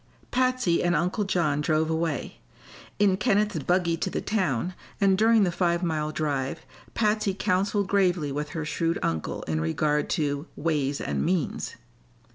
[0.31, 2.39] Patsy and Uncle John drove away.
[2.97, 8.31] In Kenneth's buggy to the town, and during the five mile drive Patsy counseled gravely
[8.31, 11.75] with her shrewd uncle in regard to "ways and means."